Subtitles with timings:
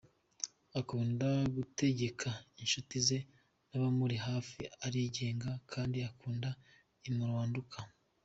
[0.79, 2.29] Akunda gutegeka
[2.61, 3.17] incuti ze
[3.69, 6.49] n’abamuri hafi, arigenga kandi akunda
[7.09, 7.77] imoinduka.